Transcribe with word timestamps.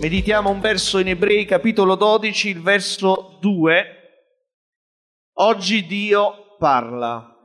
Meditiamo 0.00 0.48
un 0.48 0.60
verso 0.60 0.98
in 0.98 1.08
Ebrei, 1.08 1.44
capitolo 1.44 1.94
12, 1.94 2.48
il 2.48 2.62
verso 2.62 3.36
2. 3.38 3.84
Oggi 5.34 5.84
Dio 5.84 6.56
parla. 6.56 7.36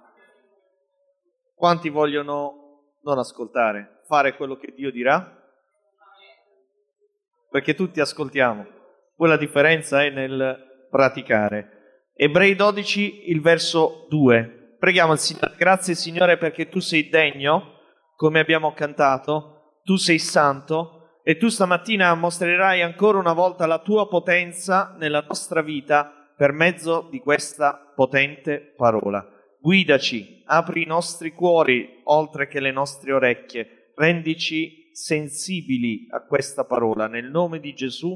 Quanti 1.53 1.89
vogliono 1.89 2.93
non 3.03 3.17
ascoltare, 3.17 3.99
fare 4.07 4.37
quello 4.37 4.55
che 4.55 4.71
Dio 4.73 4.89
dirà? 4.89 5.37
Perché 7.49 7.75
tutti 7.75 7.99
ascoltiamo. 7.99 8.65
Poi 9.17 9.27
la 9.27 9.37
differenza 9.37 10.01
è 10.03 10.09
nel 10.09 10.87
praticare. 10.89 12.11
Ebrei 12.13 12.55
12, 12.55 13.31
il 13.31 13.41
verso 13.41 14.05
2. 14.07 14.77
Preghiamo 14.79 15.11
il 15.11 15.19
Signore. 15.19 15.55
Grazie 15.57 15.93
Signore 15.93 16.37
perché 16.37 16.69
tu 16.69 16.79
sei 16.79 17.09
degno, 17.09 17.81
come 18.15 18.39
abbiamo 18.39 18.71
cantato, 18.71 19.81
tu 19.83 19.97
sei 19.97 20.19
santo 20.19 21.01
e 21.27 21.37
tu 21.37 21.49
stamattina 21.49 22.13
mostrerai 22.13 22.83
ancora 22.83 23.17
una 23.17 23.33
volta 23.33 23.65
la 23.65 23.79
tua 23.79 24.07
potenza 24.07 24.95
nella 24.99 25.25
nostra 25.27 25.63
vita 25.63 26.13
per 26.37 26.51
mezzo 26.51 27.07
di 27.09 27.17
questa 27.17 27.91
potente 27.95 28.59
parola. 28.77 29.27
Guidaci, 29.59 30.43
apri 30.45 30.83
i 30.83 30.85
nostri 30.85 31.31
cuori 31.31 32.01
oltre 32.03 32.47
che 32.47 32.59
le 32.59 32.71
nostre 32.71 33.11
orecchie, 33.11 33.91
rendici 33.95 34.91
sensibili 34.91 36.05
a 36.11 36.23
questa 36.23 36.63
parola 36.63 37.07
nel 37.07 37.31
nome 37.31 37.59
di 37.59 37.73
Gesù 37.73 38.15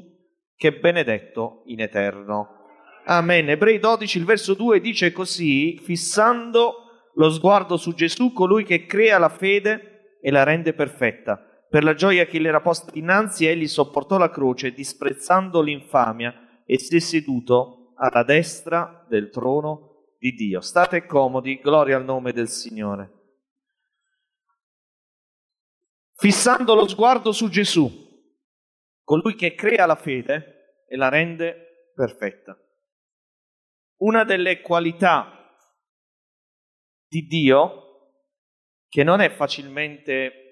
che 0.55 0.67
è 0.67 0.79
benedetto 0.79 1.63
in 1.65 1.81
eterno. 1.81 2.57
Amen. 3.05 3.49
Ebrei 3.49 3.79
12, 3.79 4.19
il 4.19 4.25
verso 4.25 4.53
2 4.53 4.79
dice 4.81 5.11
così, 5.11 5.79
fissando 5.79 7.07
lo 7.15 7.31
sguardo 7.31 7.75
su 7.75 7.95
Gesù, 7.95 8.33
colui 8.33 8.65
che 8.65 8.85
crea 8.85 9.17
la 9.17 9.29
fede 9.29 10.17
e 10.21 10.29
la 10.29 10.43
rende 10.43 10.73
perfetta. 10.73 11.48
Per 11.69 11.83
la 11.83 11.93
gioia 11.93 12.25
che 12.25 12.39
le 12.39 12.47
era 12.47 12.61
posta 12.61 12.91
dinanzi, 12.91 13.45
egli 13.45 13.67
sopportò 13.67 14.17
la 14.17 14.31
croce, 14.31 14.73
disprezzando 14.73 15.61
l'infamia, 15.61 16.63
e 16.65 16.79
si 16.79 16.95
è 16.95 16.99
seduto 16.99 17.93
alla 17.95 18.23
destra 18.23 19.05
del 19.07 19.29
trono 19.29 20.15
di 20.17 20.31
Dio. 20.31 20.61
State 20.61 21.05
comodi, 21.05 21.59
gloria 21.59 21.95
al 21.95 22.05
nome 22.05 22.31
del 22.31 22.47
Signore. 22.47 23.17
Fissando 26.15 26.73
lo 26.73 26.87
sguardo 26.87 27.31
su 27.31 27.49
Gesù, 27.49 27.89
colui 29.03 29.35
che 29.35 29.53
crea 29.53 29.85
la 29.85 29.95
fede 29.95 30.83
e 30.87 30.97
la 30.97 31.09
rende 31.09 31.91
perfetta. 31.93 32.57
Una 33.97 34.23
delle 34.23 34.61
qualità 34.61 35.53
di 37.07 37.25
Dio 37.27 37.85
che 38.87 39.03
non 39.03 39.21
è 39.21 39.29
facilmente 39.29 40.48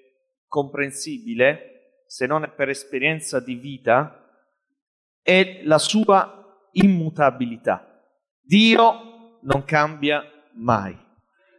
comprensibile 0.48 2.04
se 2.06 2.26
non 2.26 2.52
per 2.56 2.70
esperienza 2.70 3.38
di 3.38 3.54
vita 3.54 4.24
è 5.22 5.60
la 5.64 5.78
sua 5.78 6.68
immutabilità. 6.72 8.02
Dio 8.40 9.38
non 9.42 9.64
cambia 9.64 10.24
mai. 10.54 10.96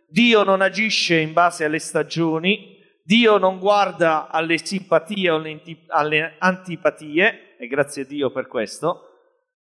Dio 0.07 0.43
non 0.43 0.61
agisce 0.61 1.19
in 1.19 1.33
base 1.33 1.65
alle 1.65 1.77
stagioni, 1.77 2.77
Dio 3.03 3.37
non 3.37 3.59
guarda 3.59 4.27
alle 4.27 4.57
simpatie 4.57 5.29
o 5.29 5.41
alle 5.87 6.35
antipatie, 6.39 7.55
e 7.57 7.67
grazie 7.67 8.01
a 8.01 8.05
Dio 8.05 8.31
per 8.31 8.47
questo. 8.47 9.03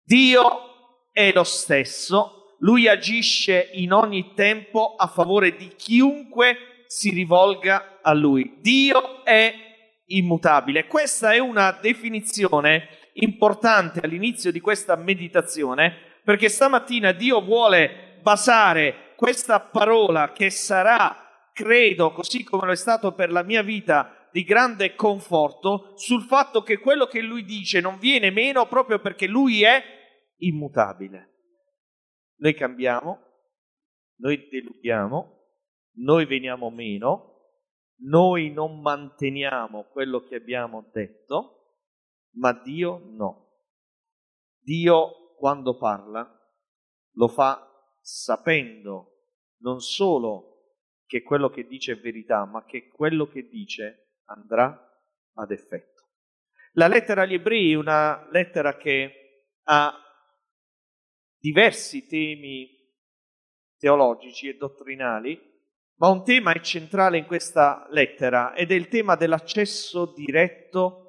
Dio 0.03 1.09
è 1.12 1.31
lo 1.34 1.44
stesso, 1.44 2.56
lui 2.59 2.88
agisce 2.88 3.69
in 3.74 3.92
ogni 3.92 4.34
tempo 4.36 4.96
a 4.96 5.08
favore 5.08 5.56
di 5.56 5.69
chiunque 5.69 6.58
si 6.92 7.12
rivolga 7.12 8.00
a 8.02 8.14
lui. 8.14 8.58
Dio 8.62 9.24
è 9.24 9.54
immutabile. 10.06 10.88
Questa 10.88 11.34
è 11.34 11.38
una 11.38 11.78
definizione 11.80 12.88
importante 13.14 14.00
all'inizio 14.00 14.52
di 14.52 14.60
questa 14.60 14.96
meditazione 14.96 16.22
perché 16.24 16.50
stamattina 16.50 17.12
Dio 17.12 17.42
vuole 17.42 18.18
basare 18.24 19.14
questa 19.16 19.60
parola 19.60 20.32
che 20.32 20.50
sarà, 20.50 21.16
credo, 21.54 22.12
così 22.12 22.44
come 22.44 22.66
lo 22.66 22.72
è 22.72 22.76
stato 22.76 23.14
per 23.14 23.32
la 23.32 23.44
mia 23.44 23.62
vita, 23.62 24.28
di 24.32 24.44
grande 24.44 24.96
conforto, 24.96 25.94
sul 25.96 26.24
fatto 26.24 26.64
che 26.64 26.80
quello 26.80 27.06
che 27.06 27.22
Lui 27.22 27.44
dice 27.44 27.82
non 27.82 28.00
viene 28.00 28.32
meno 28.32 28.68
proprio 28.68 29.00
perché 29.00 29.28
Lui 29.28 29.62
è 29.62 29.84
immutabile. 30.38 31.36
Noi 32.38 32.56
cambiamo, 32.56 33.20
noi 34.18 34.48
deludiamo, 34.50 35.39
noi 36.00 36.26
veniamo 36.26 36.70
meno, 36.70 37.30
noi 38.02 38.52
non 38.52 38.82
manteniamo 38.82 39.86
quello 39.92 40.24
che 40.24 40.36
abbiamo 40.36 40.90
detto, 40.92 41.78
ma 42.36 42.54
Dio 42.54 43.02
no. 43.06 43.48
Dio 44.60 45.36
quando 45.36 45.78
parla, 45.78 46.28
lo 47.14 47.28
fa 47.28 47.66
sapendo 48.02 49.10
non 49.62 49.80
solo 49.80 50.50
che 51.06 51.24
quello 51.24 51.50
che 51.50 51.66
dice 51.66 51.94
è 51.94 52.00
verità, 52.00 52.46
ma 52.46 52.64
che 52.66 52.88
quello 52.88 53.28
che 53.28 53.48
dice 53.48 54.20
andrà 54.26 54.78
ad 55.34 55.52
effetto. 55.52 56.08
La 56.74 56.88
lettera 56.88 57.24
agli 57.24 57.34
ebrei 57.34 57.72
è 57.72 57.76
una 57.76 58.30
lettera 58.30 58.78
che 58.78 59.48
ha 59.64 59.94
diversi 61.38 62.06
temi 62.06 62.70
teologici 63.78 64.48
e 64.48 64.56
dottrinali, 64.56 65.49
ma 66.00 66.08
un 66.10 66.24
tema 66.24 66.54
è 66.54 66.60
centrale 66.62 67.18
in 67.18 67.26
questa 67.26 67.86
lettera 67.92 68.54
ed 68.54 68.72
è 68.72 68.76
il 68.76 68.88
tema 68.88 69.16
dell'accesso 69.16 70.14
diretto 70.16 71.04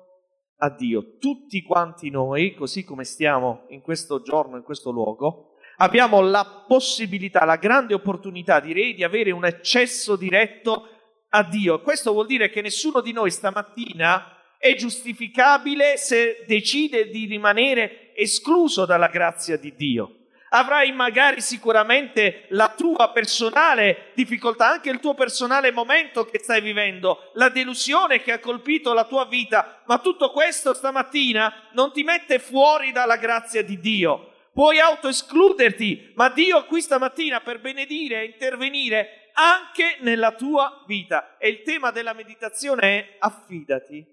a 0.57 0.71
Dio. 0.71 1.17
Tutti 1.19 1.63
quanti 1.63 2.11
noi, 2.11 2.55
così 2.55 2.85
come 2.85 3.05
stiamo 3.05 3.67
in 3.69 3.83
questo 3.83 4.21
giorno, 4.21 4.57
in 4.57 4.65
questo 4.65 4.91
luogo, 4.91 5.55
abbiamo 5.77 6.21
la 6.21 6.65
possibilità, 6.67 7.45
la 7.45 7.57
grande 7.57 7.95
opportunità, 7.95 8.59
direi, 8.59 8.95
di 8.95 9.05
avere 9.05 9.31
un 9.31 9.45
accesso 9.45 10.17
diretto 10.17 10.89
a 11.29 11.45
Dio. 11.45 11.81
Questo 11.83 12.13
vuol 12.13 12.27
dire 12.27 12.51
che 12.51 12.61
nessuno 12.61 13.01
di 13.01 13.13
noi 13.13 13.31
stamattina 13.31 14.39
è 14.59 14.75
giustificabile 14.75 15.97
se 15.99 16.45
decide 16.49 17.09
di 17.09 17.27
rimanere 17.27 18.13
escluso 18.17 18.85
dalla 18.85 19.09
grazia 19.09 19.57
di 19.57 19.73
Dio 19.75 20.20
avrai 20.51 20.93
magari 20.93 21.41
sicuramente 21.41 22.47
la 22.51 22.73
tua 22.77 23.11
personale 23.11 24.13
difficoltà, 24.15 24.69
anche 24.71 24.91
il 24.91 25.01
tuo 25.01 25.15
personale 25.15 25.73
momento 25.73 26.25
che 26.25 26.39
stai 26.39 26.61
vivendo, 26.61 27.31
la 27.35 27.49
delusione 27.49 28.23
che 28.23 28.33
ha 28.33 28.39
colpito 28.39 28.93
la 28.93 29.05
tua 29.05 29.27
vita, 29.27 29.83
ma 29.87 29.99
tutto 29.99 30.31
questo 30.31 30.75
stamattina 30.75 31.71
non 31.73 31.93
ti 31.93 32.03
mette 32.03 32.39
fuori 32.39 32.93
dalla 32.93 33.17
grazia 33.17 33.63
di 33.63 33.79
Dio. 33.79 34.27
Puoi 34.53 34.81
autoescluderti, 34.81 36.13
ma 36.17 36.29
Dio 36.29 36.65
qui 36.67 36.81
stamattina 36.81 37.41
per 37.41 37.61
benedire 37.61 38.21
e 38.21 38.25
intervenire 38.27 39.31
anche 39.35 39.99
nella 40.01 40.35
tua 40.35 40.83
vita. 40.87 41.39
E 41.39 41.49
il 41.49 41.63
tema 41.63 41.91
della 41.93 42.13
meditazione 42.13 42.83
è 42.83 43.17
affidati 43.21 44.05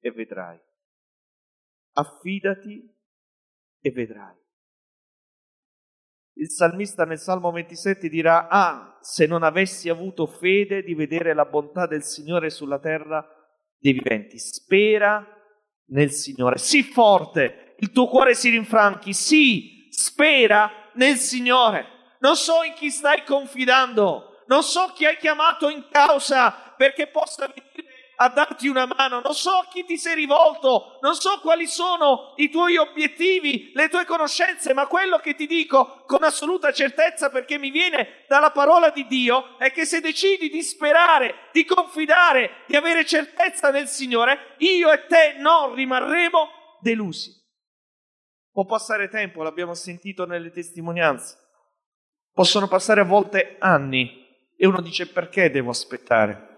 e 0.00 0.10
vedrai. 0.10 0.58
Affidati 1.92 2.90
e 3.80 3.90
vedrai. 3.90 4.41
Il 6.34 6.50
salmista 6.50 7.04
nel 7.04 7.18
Salmo 7.18 7.50
27 7.50 8.08
dirà, 8.08 8.48
ah, 8.48 8.98
se 9.00 9.26
non 9.26 9.42
avessi 9.42 9.88
avuto 9.88 10.26
fede 10.26 10.82
di 10.82 10.94
vedere 10.94 11.34
la 11.34 11.44
bontà 11.44 11.86
del 11.86 12.02
Signore 12.02 12.48
sulla 12.50 12.78
terra 12.78 13.24
dei 13.78 13.92
viventi. 13.92 14.38
Spera 14.38 15.26
nel 15.88 16.10
Signore. 16.10 16.58
Sii 16.58 16.82
forte, 16.82 17.74
il 17.78 17.90
tuo 17.90 18.08
cuore 18.08 18.34
si 18.34 18.48
rinfranchi. 18.48 19.12
Sì, 19.12 19.88
spera 19.90 20.70
nel 20.94 21.16
Signore. 21.16 21.86
Non 22.20 22.36
so 22.36 22.62
in 22.62 22.72
chi 22.74 22.90
stai 22.90 23.24
confidando, 23.24 24.44
non 24.46 24.62
so 24.62 24.92
chi 24.94 25.04
hai 25.04 25.16
chiamato 25.16 25.68
in 25.68 25.86
causa 25.90 26.74
perché 26.76 27.08
possa 27.08 27.46
venire 27.46 27.81
a 28.22 28.28
darti 28.28 28.68
una 28.68 28.86
mano, 28.86 29.20
non 29.20 29.34
so 29.34 29.50
a 29.50 29.66
chi 29.68 29.84
ti 29.84 29.98
sei 29.98 30.14
rivolto, 30.14 30.98
non 31.00 31.14
so 31.14 31.40
quali 31.40 31.66
sono 31.66 32.34
i 32.36 32.50
tuoi 32.50 32.76
obiettivi, 32.76 33.72
le 33.74 33.88
tue 33.88 34.04
conoscenze, 34.04 34.72
ma 34.72 34.86
quello 34.86 35.18
che 35.18 35.34
ti 35.34 35.46
dico 35.46 36.04
con 36.06 36.22
assoluta 36.22 36.72
certezza 36.72 37.30
perché 37.30 37.58
mi 37.58 37.70
viene 37.70 38.24
dalla 38.28 38.52
parola 38.52 38.90
di 38.90 39.06
Dio 39.06 39.58
è 39.58 39.72
che 39.72 39.84
se 39.84 40.00
decidi 40.00 40.48
di 40.50 40.62
sperare, 40.62 41.48
di 41.52 41.64
confidare, 41.64 42.62
di 42.68 42.76
avere 42.76 43.04
certezza 43.04 43.70
nel 43.70 43.88
Signore, 43.88 44.54
io 44.58 44.92
e 44.92 45.06
te 45.06 45.34
non 45.38 45.74
rimarremo 45.74 46.78
delusi. 46.80 47.32
Può 48.52 48.64
passare 48.66 49.08
tempo, 49.08 49.42
l'abbiamo 49.42 49.74
sentito 49.74 50.26
nelle 50.26 50.50
testimonianze. 50.50 51.38
Possono 52.32 52.68
passare 52.68 53.00
a 53.00 53.04
volte 53.04 53.56
anni 53.58 54.24
e 54.56 54.66
uno 54.66 54.80
dice 54.80 55.08
perché 55.08 55.50
devo 55.50 55.70
aspettare? 55.70 56.51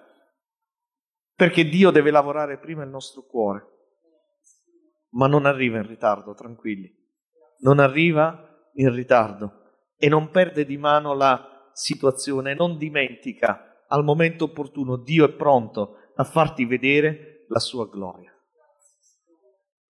Perché 1.34 1.64
Dio 1.64 1.90
deve 1.90 2.10
lavorare 2.10 2.58
prima 2.58 2.84
il 2.84 2.90
nostro 2.90 3.22
cuore, 3.22 3.66
ma 5.10 5.26
non 5.26 5.46
arriva 5.46 5.78
in 5.78 5.86
ritardo, 5.86 6.34
tranquilli. 6.34 6.92
Non 7.60 7.78
arriva 7.78 8.70
in 8.74 8.92
ritardo 8.92 9.62
e 9.96 10.08
non 10.08 10.30
perde 10.30 10.64
di 10.64 10.76
mano 10.76 11.14
la 11.14 11.70
situazione, 11.72 12.54
non 12.54 12.76
dimentica 12.76 13.84
al 13.88 14.04
momento 14.04 14.44
opportuno, 14.44 14.96
Dio 14.96 15.24
è 15.24 15.32
pronto 15.32 15.98
a 16.16 16.24
farti 16.24 16.64
vedere 16.64 17.44
la 17.48 17.58
sua 17.58 17.88
gloria. 17.88 18.32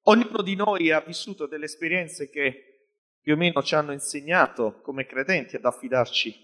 Ognuno 0.06 0.42
di 0.42 0.54
noi 0.54 0.90
ha 0.90 1.00
vissuto 1.00 1.46
delle 1.46 1.64
esperienze 1.64 2.28
che 2.28 2.90
più 3.20 3.34
o 3.34 3.36
meno 3.36 3.62
ci 3.62 3.74
hanno 3.74 3.92
insegnato 3.92 4.80
come 4.82 5.06
credenti 5.06 5.56
ad 5.56 5.64
affidarci 5.64 6.34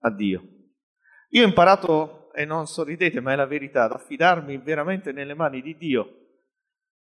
a 0.00 0.10
Dio. 0.10 0.42
Io 1.30 1.42
ho 1.42 1.46
imparato, 1.46 2.23
e 2.34 2.44
non 2.44 2.66
sorridete, 2.66 3.20
ma 3.20 3.32
è 3.32 3.36
la 3.36 3.46
verità, 3.46 3.88
affidarmi 3.88 4.58
veramente 4.58 5.12
nelle 5.12 5.34
mani 5.34 5.62
di 5.62 5.76
Dio 5.76 6.18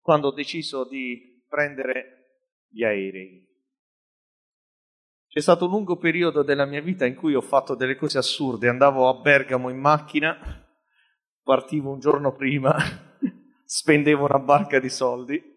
quando 0.03 0.29
ho 0.29 0.33
deciso 0.33 0.85
di 0.85 1.43
prendere 1.49 2.65
gli 2.69 2.83
aerei. 2.83 3.49
C'è 5.29 5.41
stato 5.41 5.65
un 5.65 5.71
lungo 5.71 5.97
periodo 5.97 6.43
della 6.43 6.67
mia 6.67 6.83
vita 6.83 7.07
in 7.07 7.15
cui 7.15 7.35
ho 7.35 7.41
fatto 7.41 7.75
delle 7.75 7.97
cose 7.97 8.19
assurde, 8.19 8.69
andavo 8.69 9.09
a 9.09 9.15
Bergamo 9.15 9.71
in 9.71 9.79
macchina, 9.79 10.37
partivo 11.43 11.91
un 11.91 12.01
giorno 12.01 12.35
prima, 12.35 12.77
spendevo 13.65 14.27
una 14.27 14.41
barca 14.41 14.79
di 14.79 14.91
soldi. 14.91 15.51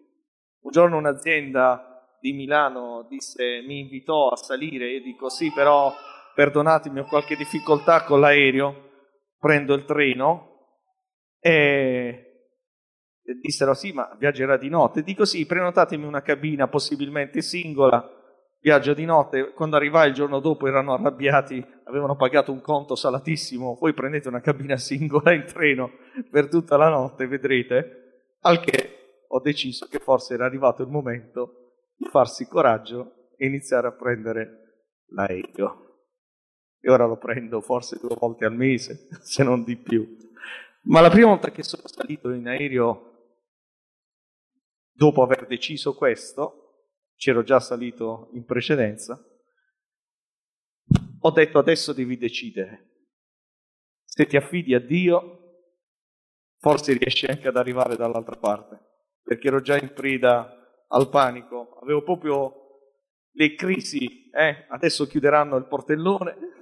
Un 0.60 0.70
giorno 0.70 0.96
un'azienda 0.96 2.16
di 2.20 2.32
Milano 2.32 3.06
disse, 3.08 3.62
mi 3.66 3.80
invitò 3.80 4.28
a 4.30 4.36
salire, 4.36 4.90
io 4.90 5.02
dico 5.02 5.28
sì, 5.28 5.52
però 5.52 5.92
perdonatemi, 6.34 7.00
ho 7.00 7.04
qualche 7.04 7.36
difficoltà 7.36 8.04
con 8.04 8.20
l'aereo, 8.20 8.86
prendo 9.38 9.74
il 9.74 9.84
treno 9.84 10.54
e 11.40 12.22
dissero 13.40 13.74
sì, 13.74 13.92
ma 13.92 14.14
viaggerà 14.18 14.56
di 14.56 14.68
notte. 14.68 15.02
Dico 15.02 15.24
sì, 15.24 15.46
prenotatemi 15.46 16.04
una 16.04 16.22
cabina 16.22 16.68
possibilmente 16.68 17.42
singola 17.42 18.16
viaggio 18.66 18.94
di 18.94 19.04
notte, 19.04 19.52
quando 19.52 19.76
arrivai 19.76 20.08
il 20.08 20.14
giorno 20.14 20.40
dopo 20.40 20.66
erano 20.66 20.92
arrabbiati, 20.94 21.64
avevano 21.84 22.16
pagato 22.16 22.50
un 22.50 22.60
conto 22.60 22.96
salatissimo, 22.96 23.76
voi 23.80 23.94
prendete 23.94 24.26
una 24.26 24.40
cabina 24.40 24.76
singola 24.76 25.32
in 25.32 25.44
treno 25.44 25.92
per 26.28 26.48
tutta 26.48 26.76
la 26.76 26.88
notte, 26.88 27.28
vedrete, 27.28 28.34
al 28.40 28.58
che 28.58 29.24
ho 29.28 29.40
deciso 29.40 29.86
che 29.86 30.00
forse 30.00 30.34
era 30.34 30.46
arrivato 30.46 30.82
il 30.82 30.88
momento 30.88 31.74
di 31.96 32.08
farsi 32.08 32.48
coraggio 32.48 33.30
e 33.36 33.46
iniziare 33.46 33.86
a 33.86 33.92
prendere 33.92 34.82
l'aereo. 35.10 35.85
E 36.86 36.90
ora 36.92 37.04
lo 37.04 37.16
prendo 37.16 37.60
forse 37.60 37.98
due 37.98 38.14
volte 38.16 38.44
al 38.44 38.54
mese, 38.54 39.08
se 39.20 39.42
non 39.42 39.64
di 39.64 39.76
più. 39.76 40.16
Ma 40.82 41.00
la 41.00 41.10
prima 41.10 41.30
volta 41.30 41.50
che 41.50 41.64
sono 41.64 41.82
salito 41.88 42.30
in 42.30 42.46
aereo, 42.46 43.32
dopo 44.92 45.20
aver 45.24 45.48
deciso 45.48 45.96
questo, 45.96 46.84
c'ero 47.16 47.42
già 47.42 47.58
salito 47.58 48.28
in 48.34 48.44
precedenza, 48.44 49.20
ho 51.18 51.30
detto 51.32 51.58
adesso 51.58 51.92
devi 51.92 52.16
decidere. 52.16 53.08
Se 54.04 54.24
ti 54.26 54.36
affidi 54.36 54.72
a 54.72 54.78
Dio, 54.78 55.40
forse 56.60 56.92
riesci 56.92 57.26
anche 57.26 57.48
ad 57.48 57.56
arrivare 57.56 57.96
dall'altra 57.96 58.36
parte, 58.36 58.78
perché 59.24 59.48
ero 59.48 59.60
già 59.60 59.76
in 59.76 59.92
preda 59.92 60.86
al 60.86 61.08
panico, 61.08 61.80
avevo 61.82 62.04
proprio 62.04 62.66
le 63.32 63.54
crisi, 63.56 64.30
eh? 64.30 64.66
adesso 64.68 65.08
chiuderanno 65.08 65.56
il 65.56 65.66
portellone, 65.66 66.54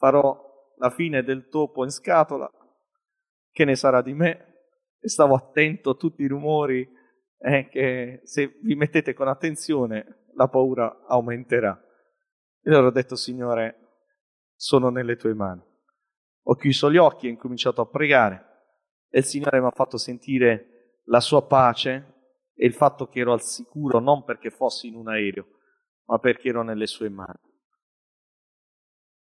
farò 0.00 0.72
la 0.78 0.88
fine 0.88 1.22
del 1.22 1.48
topo 1.48 1.84
in 1.84 1.90
scatola, 1.90 2.50
che 3.50 3.64
ne 3.66 3.76
sarà 3.76 4.00
di 4.00 4.14
me? 4.14 4.46
E 4.98 5.08
stavo 5.10 5.34
attento 5.34 5.90
a 5.90 5.94
tutti 5.94 6.22
i 6.22 6.26
rumori 6.26 6.88
è 7.36 7.68
che 7.68 8.20
se 8.24 8.58
vi 8.62 8.74
mettete 8.76 9.12
con 9.12 9.28
attenzione 9.28 10.30
la 10.36 10.48
paura 10.48 11.04
aumenterà. 11.06 11.78
E 12.62 12.70
allora 12.70 12.86
ho 12.86 12.92
detto, 12.92 13.14
Signore, 13.14 13.76
sono 14.54 14.88
nelle 14.88 15.16
tue 15.16 15.34
mani. 15.34 15.62
Ho 16.44 16.54
chiuso 16.54 16.90
gli 16.90 16.96
occhi 16.96 17.26
e 17.26 17.28
ho 17.28 17.32
incominciato 17.32 17.82
a 17.82 17.86
pregare 17.86 18.46
e 19.10 19.18
il 19.18 19.24
Signore 19.24 19.60
mi 19.60 19.66
ha 19.66 19.72
fatto 19.72 19.98
sentire 19.98 21.00
la 21.04 21.20
sua 21.20 21.46
pace 21.46 22.14
e 22.54 22.66
il 22.66 22.72
fatto 22.72 23.06
che 23.08 23.20
ero 23.20 23.34
al 23.34 23.42
sicuro 23.42 23.98
non 23.98 24.24
perché 24.24 24.48
fossi 24.48 24.88
in 24.88 24.94
un 24.94 25.08
aereo, 25.08 25.46
ma 26.06 26.18
perché 26.18 26.48
ero 26.48 26.62
nelle 26.62 26.86
sue 26.86 27.10
mani. 27.10 27.49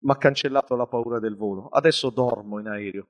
Mi 0.03 0.13
ha 0.13 0.17
cancellato 0.17 0.77
la 0.77 0.87
paura 0.87 1.19
del 1.19 1.37
volo. 1.37 1.69
Adesso 1.69 2.11
dormo 2.11 2.59
in 2.59 2.69
aereo. 2.69 3.07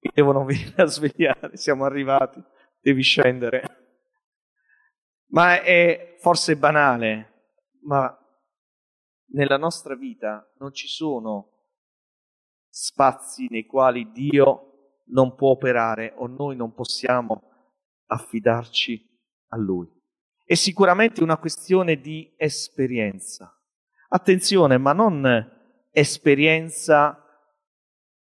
Mi 0.00 0.10
devono 0.14 0.44
venire 0.44 0.82
a 0.82 0.86
svegliare. 0.86 1.56
Siamo 1.56 1.84
arrivati. 1.84 2.42
Devi 2.80 3.02
scendere. 3.02 3.62
Ma 5.32 5.62
è 5.62 6.16
forse 6.18 6.56
banale, 6.56 7.52
ma 7.82 8.16
nella 9.32 9.56
nostra 9.56 9.94
vita 9.94 10.52
non 10.58 10.72
ci 10.72 10.88
sono 10.88 11.50
spazi 12.68 13.46
nei 13.48 13.64
quali 13.64 14.10
Dio 14.10 14.70
non 15.06 15.34
può 15.34 15.50
operare 15.50 16.14
o 16.16 16.26
noi 16.26 16.56
non 16.56 16.72
possiamo 16.72 17.42
affidarci 18.06 19.08
a 19.48 19.56
Lui. 19.56 19.88
È 20.44 20.54
sicuramente 20.54 21.22
una 21.22 21.36
questione 21.36 22.00
di 22.00 22.32
esperienza. 22.36 23.56
Attenzione, 24.08 24.78
ma 24.78 24.92
non 24.92 25.58
esperienza 25.90 27.24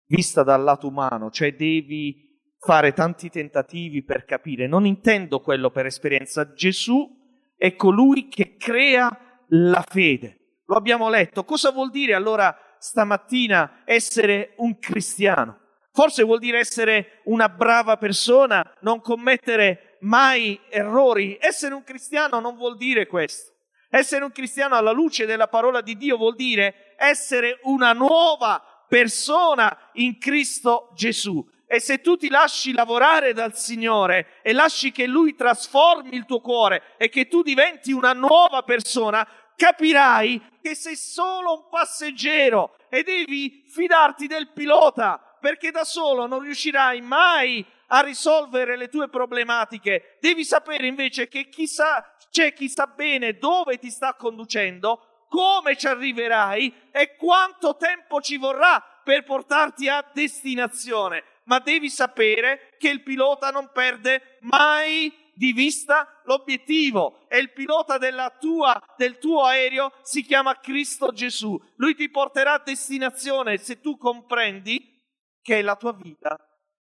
vista 0.06 0.43
dal 0.43 0.62
lato 0.62 0.88
umano, 0.88 1.31
cioè 1.31 1.55
devi 1.55 2.31
fare 2.59 2.93
tanti 2.93 3.31
tentativi 3.31 4.05
per 4.05 4.25
capire, 4.25 4.67
non 4.67 4.87
intendo 4.87 5.41
quello 5.41 5.70
per 5.70 5.87
esperienza. 5.87 6.53
Gesù 6.53 7.09
è 7.56 7.75
colui 7.75 8.29
che 8.29 8.56
crea 8.56 9.44
la 9.49 9.85
fede. 9.88 10.61
Lo 10.67 10.76
abbiamo 10.76 11.09
letto. 11.09 11.44
Cosa 11.44 11.70
vuol 11.70 11.91
dire 11.91 12.14
allora 12.14 12.56
stamattina 12.79 13.82
essere 13.85 14.55
un 14.59 14.79
cristiano? 14.79 15.59
Forse 15.93 16.23
vuol 16.23 16.38
dire 16.38 16.59
essere 16.59 17.20
una 17.25 17.49
brava 17.49 17.97
persona, 17.97 18.64
non 18.81 19.00
commettere 19.00 19.99
mai 20.00 20.59
errori. 20.70 21.37
Essere 21.41 21.75
un 21.75 21.85
cristiano 21.85 22.41
non 22.41 22.56
vuol 22.56 22.76
dire 22.76 23.06
questo. 23.06 23.53
Essere 23.91 24.25
un 24.25 24.32
cristiano 24.32 24.75
alla 24.75 24.91
luce 24.91 25.26
della 25.26 25.49
parola 25.49 25.82
di 25.82 25.99
Dio 25.99 26.17
vuol 26.17 26.35
dire 26.35 26.92
essere 27.02 27.58
una 27.62 27.93
nuova 27.93 28.62
persona 28.88 29.90
in 29.94 30.18
Cristo 30.18 30.90
Gesù. 30.94 31.44
E 31.66 31.80
se 31.80 32.00
tu 32.00 32.16
ti 32.16 32.28
lasci 32.28 32.73
lavorare 32.73 33.32
dal 33.32 33.56
Signore 33.56 34.40
e 34.42 34.52
lasci 34.52 34.92
che 34.92 35.06
Lui 35.06 35.35
trasformi 35.35 36.14
il 36.14 36.26
tuo 36.26 36.40
cuore 36.40 36.82
e 36.99 37.09
che 37.09 37.28
tu 37.28 37.42
diventi 37.42 37.92
una 37.92 38.12
nuova 38.12 38.62
persona, 38.62 39.26
capirai 39.56 40.59
che 40.61 40.75
sei 40.75 40.97
solo 40.97 41.54
un 41.54 41.68
passeggero 41.71 42.76
e 42.90 43.02
devi 43.02 43.64
fidarti 43.66 44.26
del 44.26 44.50
pilota, 44.52 45.18
perché 45.40 45.71
da 45.71 45.85
solo 45.85 46.26
non 46.26 46.40
riuscirai 46.40 47.00
mai 47.00 47.64
a 47.88 48.00
risolvere 48.00 48.76
le 48.76 48.88
tue 48.88 49.09
problematiche. 49.09 50.18
Devi 50.21 50.44
sapere 50.44 50.87
invece 50.87 51.26
che 51.26 51.49
chissà, 51.49 52.16
c'è 52.30 52.52
chi 52.52 52.68
sa 52.68 52.87
bene 52.87 53.38
dove 53.38 53.78
ti 53.78 53.90
sta 53.90 54.14
conducendo, 54.14 55.12
come 55.33 55.79
ci 55.79 55.87
arriverai 55.87 56.91
e 56.91 57.17
quanto 57.17 57.77
tempo 57.77 58.21
ci 58.21 58.37
vorrà 58.37 58.83
per 59.03 59.25
portarti 59.25 59.89
a 59.89 60.05
destinazione 60.12 61.25
ma 61.45 61.59
devi 61.59 61.89
sapere 61.89 62.75
che 62.79 62.89
il 62.89 63.03
pilota 63.03 63.51
non 63.51 63.71
perde 63.73 64.39
mai 64.43 65.12
di 65.35 65.53
vista 65.53 66.21
l'obiettivo 66.25 67.27
e 67.29 67.39
il 67.39 67.53
pilota 67.53 67.99
tua, 68.39 68.81
del 68.97 69.19
tuo 69.19 69.45
aereo 69.45 69.93
si 70.03 70.23
chiama 70.23 70.61
Cristo 70.61 71.11
Gesù. 71.12 71.59
Lui 71.77 71.95
ti 71.95 72.11
porterà 72.11 72.55
a 72.55 72.62
destinazione 72.62 73.57
se 73.57 73.81
tu 73.81 73.97
comprendi 73.97 75.03
che 75.41 75.62
la 75.62 75.77
tua 75.77 75.95
vita 75.95 76.39